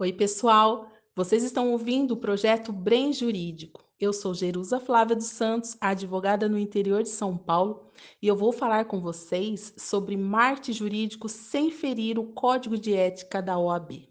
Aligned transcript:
Oi, 0.00 0.12
pessoal! 0.12 0.92
Vocês 1.12 1.42
estão 1.42 1.72
ouvindo 1.72 2.12
o 2.12 2.16
projeto 2.16 2.72
Brem 2.72 3.12
Jurídico. 3.12 3.84
Eu 3.98 4.12
sou 4.12 4.32
Jerusa 4.32 4.78
Flávia 4.78 5.16
dos 5.16 5.26
Santos, 5.26 5.76
advogada 5.80 6.48
no 6.48 6.56
interior 6.56 7.02
de 7.02 7.08
São 7.08 7.36
Paulo, 7.36 7.90
e 8.22 8.28
eu 8.28 8.36
vou 8.36 8.52
falar 8.52 8.84
com 8.84 9.00
vocês 9.00 9.74
sobre 9.76 10.16
marketing 10.16 10.72
jurídico 10.72 11.28
sem 11.28 11.72
ferir 11.72 12.16
o 12.16 12.32
código 12.32 12.78
de 12.78 12.94
ética 12.94 13.42
da 13.42 13.58
OAB. 13.58 14.08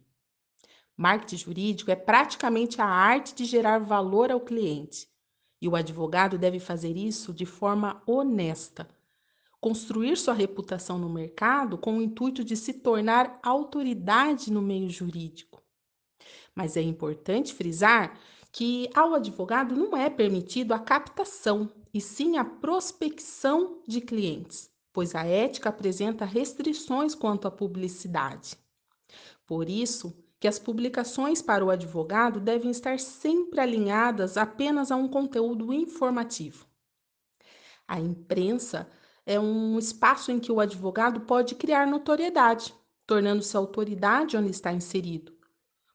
Marketing 0.98 1.38
jurídico 1.38 1.90
é 1.90 1.96
praticamente 1.96 2.82
a 2.82 2.86
arte 2.86 3.34
de 3.34 3.46
gerar 3.46 3.80
valor 3.80 4.30
ao 4.30 4.42
cliente, 4.42 5.08
e 5.62 5.70
o 5.70 5.76
advogado 5.78 6.38
deve 6.38 6.60
fazer 6.60 6.98
isso 6.98 7.34
de 7.34 7.46
forma 7.46 8.04
honesta, 8.06 8.90
construir 9.62 10.18
sua 10.18 10.34
reputação 10.34 11.00
no 11.00 11.08
mercado 11.08 11.78
com 11.78 11.98
o 11.98 12.02
intuito 12.02 12.44
de 12.44 12.58
se 12.58 12.74
tornar 12.74 13.40
autoridade 13.42 14.52
no 14.52 14.62
meio 14.62 14.90
jurídico. 14.90 15.57
Mas 16.58 16.76
é 16.76 16.82
importante 16.82 17.54
frisar 17.54 18.20
que 18.52 18.90
ao 18.96 19.14
advogado 19.14 19.76
não 19.76 19.96
é 19.96 20.10
permitido 20.10 20.72
a 20.72 20.80
captação, 20.80 21.70
e 21.94 22.02
sim 22.02 22.36
a 22.38 22.44
prospecção 22.44 23.84
de 23.88 24.02
clientes, 24.02 24.68
pois 24.92 25.14
a 25.14 25.24
ética 25.24 25.70
apresenta 25.70 26.26
restrições 26.26 27.14
quanto 27.14 27.48
à 27.48 27.52
publicidade. 27.52 28.58
Por 29.46 29.70
isso, 29.70 30.12
que 30.40 30.48
as 30.48 30.58
publicações 30.58 31.44
para 31.44 31.64
o 31.64 31.70
advogado 31.70 32.40
devem 32.40 32.72
estar 32.72 32.98
sempre 32.98 33.60
alinhadas 33.60 34.36
apenas 34.36 34.92
a 34.92 34.96
um 34.96 35.08
conteúdo 35.08 35.72
informativo. 35.72 36.66
A 37.88 38.00
imprensa 38.00 38.90
é 39.28 39.40
um 39.40 39.78
espaço 39.78 40.32
em 40.32 40.40
que 40.40 40.52
o 40.52 40.60
advogado 40.60 41.22
pode 41.22 41.54
criar 41.54 41.86
notoriedade, 41.86 42.74
tornando-se 43.06 43.56
autoridade 43.56 44.36
onde 44.36 44.50
está 44.50 44.74
inserido, 44.74 45.37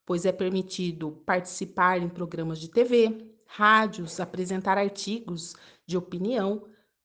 pois 0.05 0.25
é 0.25 0.33
permitido 0.33 1.13
participar 1.25 2.01
em 2.01 2.09
programas 2.09 2.59
de 2.59 2.69
TV, 2.69 3.33
rádios, 3.47 4.21
apresentar 4.21 4.79
artigos 4.79 5.55
de 5.87 5.97
opinião, 5.97 6.65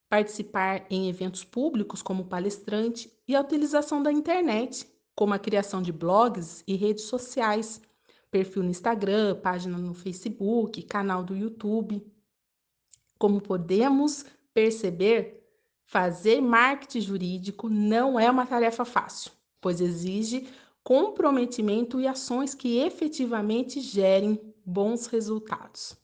participar 0.09 0.85
em 0.89 1.09
eventos 1.09 1.43
públicos 1.43 2.01
como 2.01 2.25
palestrante 2.25 3.11
e 3.27 3.35
a 3.35 3.41
utilização 3.41 4.01
da 4.01 4.11
internet, 4.11 4.87
como 5.15 5.33
a 5.33 5.39
criação 5.39 5.81
de 5.81 5.91
blogs 5.91 6.63
e 6.67 6.75
redes 6.75 7.05
sociais, 7.05 7.81
perfil 8.31 8.63
no 8.63 8.69
Instagram, 8.69 9.35
página 9.41 9.77
no 9.77 9.93
Facebook, 9.93 10.81
canal 10.83 11.23
do 11.23 11.35
YouTube. 11.35 12.05
Como 13.17 13.41
podemos 13.41 14.25
perceber, 14.53 15.37
Fazer 15.89 16.41
marketing 16.41 16.99
jurídico 16.99 17.69
não 17.69 18.19
é 18.19 18.29
uma 18.29 18.45
tarefa 18.45 18.83
fácil, 18.83 19.31
pois 19.61 19.79
exige 19.79 20.45
comprometimento 20.87 21.99
e 21.99 22.07
ações 22.07 22.55
que 22.55 22.77
efetivamente 22.77 23.81
gerem 23.81 24.39
bons 24.65 25.05
resultados. 25.07 25.97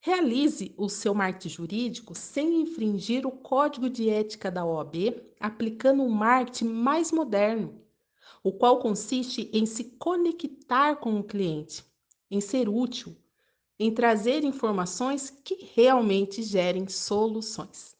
Realize 0.00 0.74
o 0.78 0.88
seu 0.88 1.12
marketing 1.12 1.50
jurídico 1.50 2.14
sem 2.14 2.62
infringir 2.62 3.26
o 3.26 3.30
código 3.30 3.90
de 3.90 4.08
ética 4.08 4.50
da 4.50 4.64
OAB, 4.64 5.20
aplicando 5.38 6.02
um 6.02 6.08
marketing 6.08 6.64
mais 6.64 7.12
moderno, 7.12 7.78
o 8.42 8.50
qual 8.50 8.78
consiste 8.78 9.50
em 9.52 9.66
se 9.66 9.84
conectar 9.98 10.96
com 10.96 11.20
o 11.20 11.22
cliente, 11.22 11.84
em 12.30 12.40
ser 12.40 12.70
útil, 12.70 13.14
em 13.78 13.92
trazer 13.92 14.44
informações 14.44 15.28
que 15.28 15.68
realmente 15.74 16.42
gerem 16.42 16.88
soluções. 16.88 17.94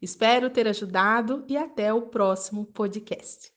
Espero 0.00 0.48
ter 0.48 0.68
ajudado 0.68 1.44
e 1.48 1.56
até 1.56 1.92
o 1.92 2.02
próximo 2.02 2.66
podcast. 2.66 3.50